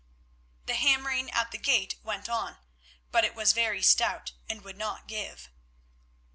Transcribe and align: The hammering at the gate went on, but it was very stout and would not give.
The 0.65 0.73
hammering 0.73 1.29
at 1.29 1.51
the 1.51 1.59
gate 1.59 1.97
went 2.03 2.27
on, 2.27 2.57
but 3.11 3.23
it 3.23 3.35
was 3.35 3.53
very 3.53 3.83
stout 3.83 4.31
and 4.49 4.63
would 4.63 4.75
not 4.75 5.07
give. 5.07 5.47